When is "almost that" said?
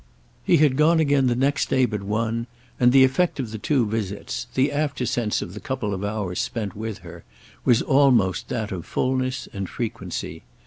7.83-8.71